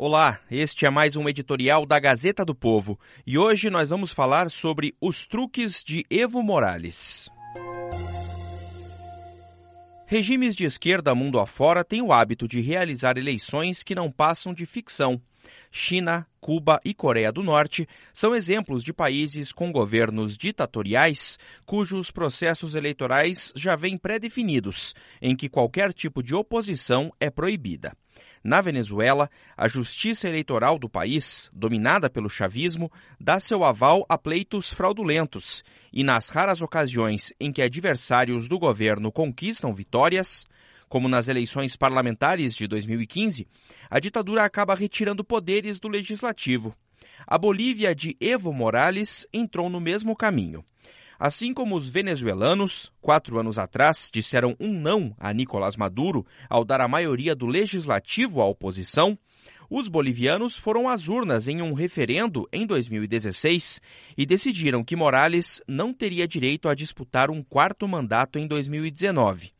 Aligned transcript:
Olá, 0.00 0.38
este 0.48 0.86
é 0.86 0.90
mais 0.90 1.16
um 1.16 1.28
editorial 1.28 1.84
da 1.84 1.98
Gazeta 1.98 2.44
do 2.44 2.54
Povo 2.54 2.96
e 3.26 3.36
hoje 3.36 3.68
nós 3.68 3.88
vamos 3.88 4.12
falar 4.12 4.48
sobre 4.48 4.94
os 5.00 5.26
truques 5.26 5.82
de 5.82 6.06
Evo 6.08 6.40
Morales. 6.40 7.28
Regimes 10.06 10.54
de 10.54 10.64
esquerda 10.64 11.16
mundo 11.16 11.40
afora 11.40 11.82
têm 11.82 12.00
o 12.00 12.12
hábito 12.12 12.46
de 12.46 12.60
realizar 12.60 13.18
eleições 13.18 13.82
que 13.82 13.92
não 13.92 14.08
passam 14.08 14.54
de 14.54 14.64
ficção. 14.66 15.20
China, 15.68 16.24
Cuba 16.40 16.80
e 16.84 16.94
Coreia 16.94 17.32
do 17.32 17.42
Norte 17.42 17.84
são 18.14 18.36
exemplos 18.36 18.84
de 18.84 18.92
países 18.92 19.52
com 19.52 19.72
governos 19.72 20.38
ditatoriais 20.38 21.40
cujos 21.66 22.12
processos 22.12 22.76
eleitorais 22.76 23.52
já 23.56 23.74
vêm 23.74 23.98
pré-definidos, 23.98 24.94
em 25.20 25.34
que 25.34 25.48
qualquer 25.48 25.92
tipo 25.92 26.22
de 26.22 26.36
oposição 26.36 27.12
é 27.18 27.28
proibida. 27.30 27.92
Na 28.42 28.60
Venezuela, 28.60 29.28
a 29.56 29.68
justiça 29.68 30.28
eleitoral 30.28 30.78
do 30.78 30.88
país, 30.88 31.50
dominada 31.52 32.08
pelo 32.08 32.28
chavismo, 32.28 32.90
dá 33.20 33.40
seu 33.40 33.64
aval 33.64 34.04
a 34.08 34.16
pleitos 34.16 34.72
fraudulentos 34.72 35.64
e, 35.92 36.04
nas 36.04 36.28
raras 36.28 36.62
ocasiões 36.62 37.32
em 37.40 37.52
que 37.52 37.62
adversários 37.62 38.48
do 38.48 38.58
governo 38.58 39.10
conquistam 39.10 39.74
vitórias, 39.74 40.46
como 40.88 41.08
nas 41.08 41.28
eleições 41.28 41.76
parlamentares 41.76 42.54
de 42.54 42.66
2015, 42.66 43.46
a 43.90 44.00
ditadura 44.00 44.44
acaba 44.44 44.74
retirando 44.74 45.24
poderes 45.24 45.78
do 45.78 45.88
legislativo. 45.88 46.74
A 47.26 47.36
Bolívia 47.36 47.94
de 47.94 48.16
Evo 48.20 48.52
Morales 48.52 49.26
entrou 49.32 49.68
no 49.68 49.80
mesmo 49.80 50.16
caminho. 50.16 50.64
Assim 51.18 51.52
como 51.52 51.74
os 51.74 51.88
venezuelanos, 51.88 52.92
quatro 53.00 53.40
anos 53.40 53.58
atrás, 53.58 54.08
disseram 54.12 54.54
um 54.60 54.72
não 54.72 55.12
a 55.18 55.32
Nicolás 55.32 55.74
Maduro 55.74 56.24
ao 56.48 56.64
dar 56.64 56.80
a 56.80 56.86
maioria 56.86 57.34
do 57.34 57.44
legislativo 57.44 58.40
à 58.40 58.46
oposição, 58.46 59.18
os 59.68 59.88
bolivianos 59.88 60.56
foram 60.56 60.88
às 60.88 61.08
urnas 61.08 61.48
em 61.48 61.60
um 61.60 61.74
referendo 61.74 62.48
em 62.52 62.64
2016 62.64 63.82
e 64.16 64.24
decidiram 64.24 64.84
que 64.84 64.96
Morales 64.96 65.60
não 65.66 65.92
teria 65.92 66.26
direito 66.26 66.68
a 66.68 66.74
disputar 66.74 67.30
um 67.30 67.42
quarto 67.42 67.86
mandato 67.88 68.38
em 68.38 68.46
2019. 68.46 69.57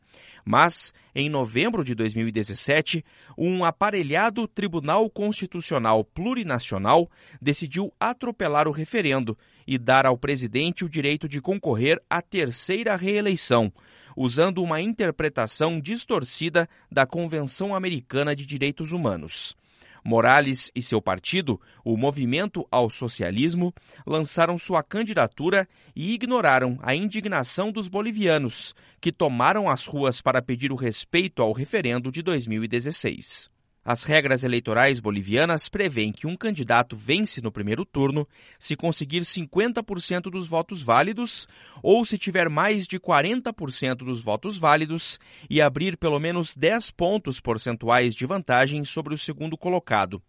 Mas, 0.51 0.91
em 1.13 1.29
novembro 1.29 1.85
de 1.85 1.93
2017, 1.93 3.05
um 3.37 3.63
aparelhado 3.63 4.47
Tribunal 4.47 5.07
Constitucional 5.07 6.03
Plurinacional 6.03 7.07
decidiu 7.39 7.93
atropelar 7.99 8.67
o 8.67 8.71
referendo 8.71 9.37
e 9.67 9.77
dar 9.77 10.07
ao 10.07 10.17
presidente 10.17 10.83
o 10.83 10.89
direito 10.89 11.29
de 11.29 11.39
concorrer 11.39 12.01
à 12.09 12.19
terceira 12.19 12.95
reeleição, 12.95 13.71
usando 14.17 14.63
uma 14.63 14.81
interpretação 14.81 15.79
distorcida 15.79 16.67
da 16.91 17.05
Convenção 17.05 17.75
Americana 17.75 18.35
de 18.35 18.43
Direitos 18.43 18.91
Humanos. 18.91 19.55
Morales 20.03 20.71
e 20.75 20.81
seu 20.81 21.01
partido, 21.01 21.59
o 21.83 21.97
Movimento 21.97 22.67
ao 22.71 22.89
Socialismo, 22.89 23.73
lançaram 24.05 24.57
sua 24.57 24.81
candidatura 24.81 25.67
e 25.95 26.13
ignoraram 26.13 26.79
a 26.81 26.95
indignação 26.95 27.71
dos 27.71 27.87
bolivianos, 27.87 28.73
que 29.01 29.11
tomaram 29.11 29.69
as 29.69 29.85
ruas 29.85 30.21
para 30.21 30.41
pedir 30.41 30.71
o 30.71 30.75
respeito 30.75 31.41
ao 31.41 31.51
referendo 31.51 32.11
de 32.11 32.21
2016. 32.21 33.58
As 33.91 34.03
regras 34.03 34.43
eleitorais 34.43 34.99
bolivianas 34.99 35.67
prevêem 35.67 36.11
que 36.11 36.27
um 36.27 36.35
candidato 36.35 36.95
vence 36.95 37.41
no 37.41 37.51
primeiro 37.51 37.83
turno 37.83 38.27
se 38.59 38.75
conseguir 38.75 39.21
50% 39.21 40.29
dos 40.29 40.45
votos 40.45 40.83
válidos 40.83 41.47
ou 41.81 42.05
se 42.05 42.15
tiver 42.15 42.49
mais 42.49 42.85
de 42.85 42.99
40% 42.99 43.95
dos 43.95 44.21
votos 44.21 44.59
válidos 44.59 45.17
e 45.49 45.59
abrir 45.59 45.97
pelo 45.97 46.19
menos 46.19 46.55
10 46.55 46.91
pontos 46.91 47.39
percentuais 47.39 48.13
de 48.13 48.27
vantagem 48.27 48.83
sobre 48.83 49.15
o 49.15 49.17
segundo 49.17 49.57
colocado. 49.57 50.21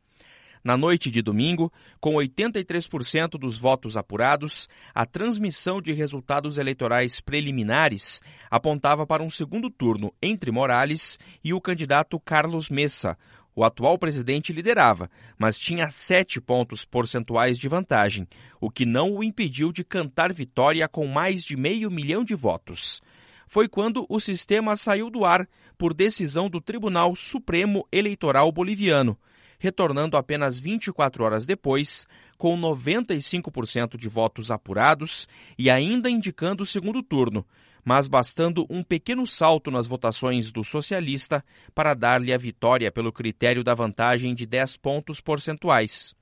Na 0.63 0.77
noite 0.77 1.11
de 1.11 1.23
domingo, 1.23 1.73
com 1.99 2.17
83% 2.17 3.39
dos 3.39 3.57
votos 3.57 3.97
apurados, 3.97 4.69
a 4.95 5.07
transmissão 5.07 5.81
de 5.81 5.95
resultados 5.95 6.59
eleitorais 6.59 7.19
preliminares 7.19 8.21
apontava 8.51 9.07
para 9.07 9.23
um 9.23 9.31
segundo 9.31 9.71
turno 9.71 10.13
entre 10.21 10.51
Morales 10.51 11.19
e 11.43 11.55
o 11.55 11.61
candidato 11.63 12.21
Carlos 12.21 12.69
Messa, 12.69 13.17
o 13.55 13.65
atual 13.65 13.99
presidente 13.99 14.53
liderava, 14.53 15.11
mas 15.39 15.59
tinha 15.59 15.89
sete 15.89 16.41
pontos 16.41 16.85
percentuais 16.85 17.59
de 17.59 17.69
vantagem, 17.69 18.27
o 18.61 18.71
que 18.71 18.87
não 18.87 19.15
o 19.15 19.25
impediu 19.25 19.73
de 19.73 19.85
cantar 19.85 20.33
vitória 20.33 20.87
com 20.89 21.07
mais 21.07 21.45
de 21.45 21.57
meio 21.57 21.91
milhão 21.91 22.25
de 22.25 22.35
votos. 22.35 23.01
Foi 23.47 23.69
quando 23.69 24.07
o 24.09 24.21
sistema 24.21 24.77
saiu 24.77 25.11
do 25.11 25.25
ar 25.25 25.49
por 25.77 25.93
decisão 25.93 26.49
do 26.49 26.61
Tribunal 26.61 27.17
Supremo 27.17 27.87
Eleitoral 27.91 28.53
Boliviano, 28.53 29.19
retornando 29.59 30.17
apenas 30.17 30.59
24 30.59 31.25
horas 31.25 31.45
depois, 31.45 32.07
com 32.39 32.59
95% 32.59 33.97
de 33.97 34.09
votos 34.09 34.51
apurados 34.51 35.29
e 35.59 35.69
ainda 35.69 36.09
indicando 36.09 36.63
o 36.63 36.67
segundo 36.67 37.03
turno, 37.03 37.45
mas 37.85 38.07
bastando 38.07 38.67
um 38.69 38.83
pequeno 38.83 39.27
salto 39.27 39.71
nas 39.71 39.87
votações 39.87 40.51
do 40.51 40.63
socialista 40.65 41.45
para 41.75 41.95
dar-lhe 41.95 42.33
a 42.33 42.39
vitória 42.39 42.91
pelo 42.91 43.13
critério 43.13 43.65
da 43.65 43.75
vantagem 43.75 44.35
de 44.35 44.47
10 44.47 44.77
pontos 44.77 45.21
percentuais. 45.21 46.15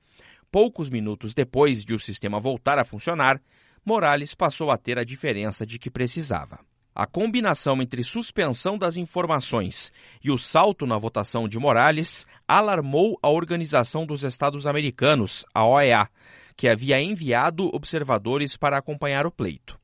Poucos 0.51 0.89
minutos 0.89 1.33
depois 1.33 1.85
de 1.85 1.93
o 1.93 1.99
sistema 1.99 2.39
voltar 2.39 2.79
a 2.79 2.85
funcionar, 2.85 3.41
Morales 3.85 4.33
passou 4.33 4.71
a 4.71 4.77
ter 4.77 4.97
a 4.97 5.03
diferença 5.03 5.65
de 5.65 5.77
que 5.77 5.89
precisava. 5.89 6.59
A 6.93 7.05
combinação 7.05 7.81
entre 7.81 8.03
suspensão 8.03 8.77
das 8.77 8.97
informações 8.97 9.91
e 10.23 10.29
o 10.29 10.37
salto 10.37 10.85
na 10.85 10.97
votação 10.97 11.47
de 11.47 11.57
Morales 11.57 12.25
alarmou 12.47 13.17
a 13.21 13.29
Organização 13.29 14.05
dos 14.05 14.23
Estados 14.23 14.67
Americanos, 14.67 15.45
a 15.53 15.65
OEA, 15.65 16.09
que 16.57 16.67
havia 16.67 16.99
enviado 16.99 17.73
observadores 17.73 18.57
para 18.57 18.77
acompanhar 18.77 19.25
o 19.25 19.31
pleito. 19.31 19.79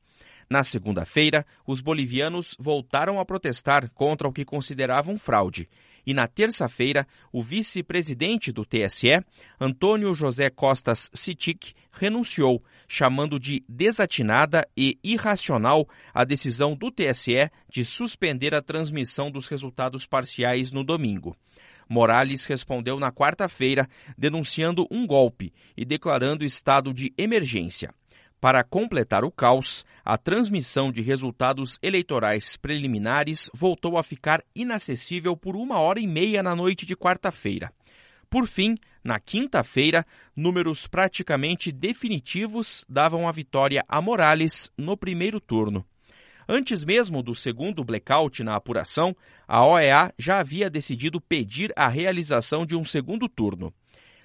Na 0.48 0.62
segunda-feira, 0.62 1.44
os 1.66 1.80
bolivianos 1.80 2.56
voltaram 2.58 3.18
a 3.18 3.24
protestar 3.24 3.90
contra 3.90 4.28
o 4.28 4.32
que 4.32 4.44
consideravam 4.44 5.18
fraude. 5.18 5.68
E 6.06 6.14
na 6.14 6.28
terça-feira, 6.28 7.04
o 7.32 7.42
vice-presidente 7.42 8.52
do 8.52 8.64
TSE, 8.64 9.20
Antônio 9.60 10.14
José 10.14 10.48
Costas 10.48 11.10
Citic, 11.12 11.74
renunciou, 11.90 12.62
chamando 12.86 13.40
de 13.40 13.64
desatinada 13.68 14.64
e 14.76 14.96
irracional 15.02 15.88
a 16.14 16.22
decisão 16.22 16.76
do 16.76 16.92
TSE 16.92 17.50
de 17.68 17.84
suspender 17.84 18.54
a 18.54 18.62
transmissão 18.62 19.32
dos 19.32 19.48
resultados 19.48 20.06
parciais 20.06 20.70
no 20.70 20.84
domingo. 20.84 21.36
Morales 21.88 22.46
respondeu 22.46 23.00
na 23.00 23.10
quarta-feira, 23.10 23.88
denunciando 24.16 24.86
um 24.90 25.06
golpe 25.06 25.52
e 25.76 25.84
declarando 25.84 26.44
estado 26.44 26.94
de 26.94 27.12
emergência. 27.18 27.92
Para 28.40 28.62
completar 28.62 29.24
o 29.24 29.30
caos, 29.30 29.84
a 30.04 30.18
transmissão 30.18 30.92
de 30.92 31.00
resultados 31.00 31.78
eleitorais 31.82 32.56
preliminares 32.56 33.50
voltou 33.54 33.96
a 33.96 34.02
ficar 34.02 34.42
inacessível 34.54 35.36
por 35.36 35.56
uma 35.56 35.78
hora 35.78 35.98
e 35.98 36.06
meia 36.06 36.42
na 36.42 36.54
noite 36.54 36.84
de 36.84 36.94
quarta-feira. 36.94 37.72
Por 38.28 38.46
fim, 38.46 38.76
na 39.02 39.18
quinta-feira, 39.18 40.04
números 40.34 40.86
praticamente 40.86 41.72
definitivos 41.72 42.84
davam 42.88 43.26
a 43.26 43.32
vitória 43.32 43.84
a 43.88 44.00
Morales 44.02 44.70
no 44.76 44.96
primeiro 44.96 45.40
turno. 45.40 45.84
Antes 46.48 46.84
mesmo 46.84 47.22
do 47.22 47.34
segundo 47.34 47.82
blackout 47.82 48.44
na 48.44 48.54
apuração, 48.54 49.16
a 49.48 49.66
OEA 49.66 50.12
já 50.16 50.38
havia 50.38 50.70
decidido 50.70 51.20
pedir 51.20 51.72
a 51.74 51.88
realização 51.88 52.64
de 52.64 52.76
um 52.76 52.84
segundo 52.84 53.28
turno. 53.28 53.74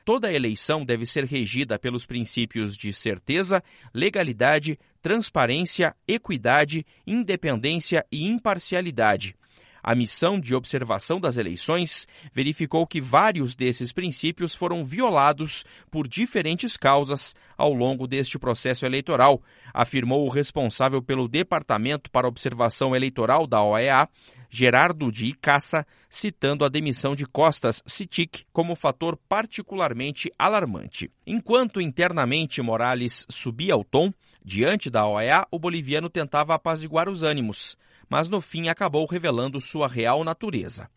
Toda 0.03 0.33
eleição 0.33 0.83
deve 0.83 1.05
ser 1.05 1.25
regida 1.25 1.77
pelos 1.77 2.05
princípios 2.05 2.75
de 2.75 2.91
certeza, 2.91 3.63
legalidade, 3.93 4.79
transparência, 5.01 5.95
equidade, 6.07 6.85
independência 7.05 8.05
e 8.11 8.27
imparcialidade. 8.27 9.35
A 9.83 9.95
missão 9.95 10.39
de 10.39 10.53
observação 10.53 11.19
das 11.19 11.37
eleições 11.37 12.07
verificou 12.31 12.85
que 12.85 13.01
vários 13.01 13.55
desses 13.55 13.91
princípios 13.91 14.53
foram 14.53 14.85
violados 14.85 15.65
por 15.89 16.07
diferentes 16.07 16.77
causas 16.77 17.33
ao 17.57 17.73
longo 17.73 18.07
deste 18.07 18.37
processo 18.37 18.85
eleitoral, 18.85 19.41
afirmou 19.73 20.25
o 20.25 20.29
responsável 20.29 21.01
pelo 21.01 21.27
Departamento 21.27 22.11
para 22.11 22.27
Observação 22.27 22.95
Eleitoral 22.95 23.47
da 23.47 23.63
OEA, 23.63 24.07
Gerardo 24.49 25.11
de 25.11 25.27
Icaça, 25.27 25.85
citando 26.09 26.65
a 26.65 26.69
demissão 26.69 27.15
de 27.15 27.25
Costas 27.25 27.81
Citic 27.85 28.43
como 28.51 28.75
fator 28.75 29.17
particularmente 29.29 30.31
alarmante. 30.37 31.09
Enquanto 31.25 31.79
internamente 31.79 32.61
Morales 32.61 33.25
subia 33.29 33.77
o 33.77 33.83
tom, 33.83 34.13
diante 34.43 34.89
da 34.89 35.07
OEA, 35.07 35.47
o 35.49 35.57
boliviano 35.57 36.09
tentava 36.09 36.53
apaziguar 36.53 37.07
os 37.07 37.23
ânimos 37.23 37.77
mas 38.11 38.27
no 38.27 38.41
fim 38.41 38.67
acabou 38.67 39.05
revelando 39.05 39.61
sua 39.61 39.87
real 39.87 40.21
natureza. 40.25 40.89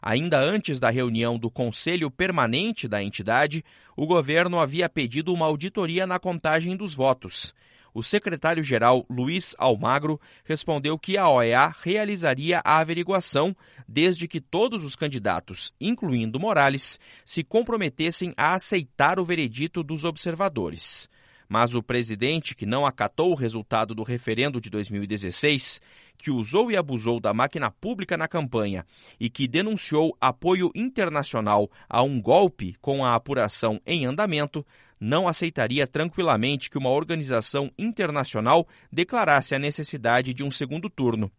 Ainda 0.00 0.40
antes 0.40 0.80
da 0.80 0.88
reunião 0.88 1.38
do 1.38 1.50
Conselho 1.50 2.10
Permanente 2.10 2.88
da 2.88 3.02
entidade, 3.02 3.62
o 3.94 4.06
governo 4.06 4.58
havia 4.58 4.88
pedido 4.88 5.34
uma 5.34 5.44
auditoria 5.44 6.06
na 6.06 6.18
contagem 6.18 6.74
dos 6.74 6.94
votos. 6.94 7.52
O 7.92 8.02
secretário-geral 8.02 9.04
Luiz 9.10 9.54
Almagro 9.58 10.18
respondeu 10.46 10.98
que 10.98 11.18
a 11.18 11.28
OEA 11.28 11.74
realizaria 11.82 12.62
a 12.64 12.78
averiguação 12.78 13.54
desde 13.86 14.26
que 14.26 14.40
todos 14.40 14.82
os 14.82 14.96
candidatos, 14.96 15.74
incluindo 15.78 16.40
Morales, 16.40 16.98
se 17.22 17.44
comprometessem 17.44 18.32
a 18.34 18.54
aceitar 18.54 19.20
o 19.20 19.24
veredito 19.26 19.82
dos 19.82 20.06
observadores. 20.06 21.06
Mas 21.52 21.74
o 21.74 21.82
presidente, 21.82 22.54
que 22.54 22.64
não 22.64 22.86
acatou 22.86 23.30
o 23.30 23.34
resultado 23.34 23.94
do 23.94 24.02
referendo 24.02 24.58
de 24.58 24.70
2016, 24.70 25.82
que 26.16 26.30
usou 26.30 26.70
e 26.70 26.78
abusou 26.78 27.20
da 27.20 27.34
máquina 27.34 27.70
pública 27.70 28.16
na 28.16 28.26
campanha 28.26 28.86
e 29.20 29.28
que 29.28 29.46
denunciou 29.46 30.16
apoio 30.18 30.70
internacional 30.74 31.70
a 31.86 32.02
um 32.02 32.22
golpe 32.22 32.74
com 32.80 33.04
a 33.04 33.14
apuração 33.14 33.78
em 33.84 34.06
andamento, 34.06 34.64
não 34.98 35.28
aceitaria 35.28 35.86
tranquilamente 35.86 36.70
que 36.70 36.78
uma 36.78 36.88
organização 36.88 37.70
internacional 37.76 38.66
declarasse 38.90 39.54
a 39.54 39.58
necessidade 39.58 40.32
de 40.32 40.42
um 40.42 40.50
segundo 40.50 40.88
turno. 40.88 41.30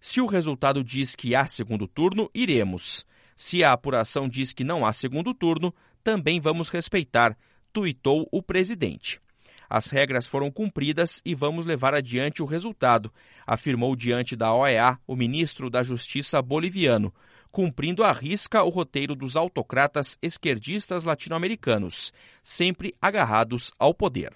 Se 0.00 0.20
o 0.20 0.26
resultado 0.26 0.84
diz 0.84 1.16
que 1.16 1.34
há 1.34 1.48
segundo 1.48 1.88
turno, 1.88 2.30
iremos. 2.32 3.04
Se 3.34 3.64
a 3.64 3.72
apuração 3.72 4.28
diz 4.28 4.52
que 4.52 4.62
não 4.62 4.86
há 4.86 4.92
segundo 4.92 5.34
turno, 5.34 5.74
também 6.04 6.38
vamos 6.38 6.68
respeitar, 6.68 7.36
tuitou 7.72 8.28
o 8.30 8.40
presidente. 8.40 9.20
As 9.68 9.90
regras 9.90 10.26
foram 10.26 10.50
cumpridas 10.50 11.20
e 11.24 11.34
vamos 11.34 11.66
levar 11.66 11.94
adiante 11.94 12.42
o 12.42 12.46
resultado, 12.46 13.12
afirmou 13.46 13.94
diante 13.94 14.34
da 14.34 14.54
OEA 14.54 14.98
o 15.06 15.14
ministro 15.14 15.68
da 15.68 15.82
Justiça 15.82 16.40
boliviano, 16.40 17.12
cumprindo 17.50 18.02
à 18.02 18.12
risca 18.12 18.62
o 18.62 18.68
roteiro 18.68 19.14
dos 19.14 19.36
autocratas 19.36 20.16
esquerdistas 20.22 21.04
latino-americanos, 21.04 22.12
sempre 22.42 22.94
agarrados 23.00 23.72
ao 23.78 23.92
poder. 23.92 24.32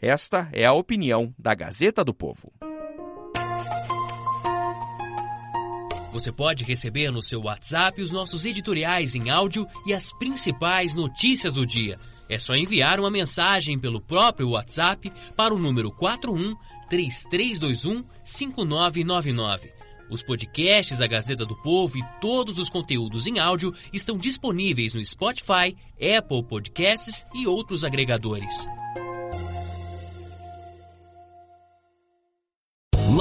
Esta 0.00 0.48
é 0.52 0.64
a 0.64 0.72
opinião 0.72 1.34
da 1.38 1.54
Gazeta 1.54 2.04
do 2.04 2.12
Povo. 2.12 2.52
Você 6.12 6.30
pode 6.30 6.62
receber 6.62 7.10
no 7.10 7.20
seu 7.20 7.42
WhatsApp 7.42 8.00
os 8.00 8.12
nossos 8.12 8.44
editoriais 8.44 9.16
em 9.16 9.30
áudio 9.30 9.66
e 9.84 9.92
as 9.92 10.12
principais 10.12 10.94
notícias 10.94 11.54
do 11.54 11.66
dia. 11.66 11.98
É 12.28 12.38
só 12.38 12.54
enviar 12.54 12.98
uma 12.98 13.10
mensagem 13.10 13.78
pelo 13.78 14.00
próprio 14.00 14.50
WhatsApp 14.50 15.12
para 15.36 15.54
o 15.54 15.58
número 15.58 15.90
41 15.90 16.54
3321 16.88 18.04
5999. 18.24 19.72
Os 20.10 20.22
podcasts 20.22 20.98
da 20.98 21.06
Gazeta 21.06 21.44
do 21.44 21.56
Povo 21.56 21.98
e 21.98 22.04
todos 22.20 22.58
os 22.58 22.68
conteúdos 22.68 23.26
em 23.26 23.38
áudio 23.38 23.74
estão 23.92 24.18
disponíveis 24.18 24.94
no 24.94 25.04
Spotify, 25.04 25.76
Apple 25.96 26.42
Podcasts 26.44 27.26
e 27.34 27.46
outros 27.46 27.84
agregadores. 27.84 28.66